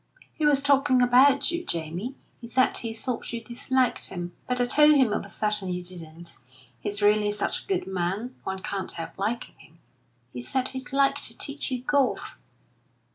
[0.33, 2.15] "He was talking about you, Jamie.
[2.39, 5.83] He said he thought you disliked him; but I told him I was certain you
[5.83, 6.37] didn't.
[6.79, 9.77] He's really such a good man, one can't help liking him.
[10.33, 12.39] He said he'd like to teach you golf."